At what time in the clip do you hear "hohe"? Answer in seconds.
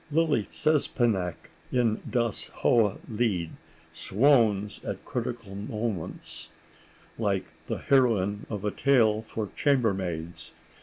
2.63-2.97